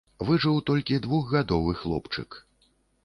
Выжыў 0.27 0.55
толькі 0.69 0.97
двухгадовы 1.05 1.77
хлопчык. 1.83 2.29